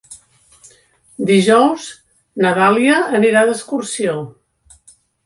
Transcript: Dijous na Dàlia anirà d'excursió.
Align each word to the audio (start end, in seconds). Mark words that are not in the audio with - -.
Dijous 1.31 1.85
na 2.45 2.53
Dàlia 2.61 2.95
anirà 3.19 3.45
d'excursió. 3.51 4.17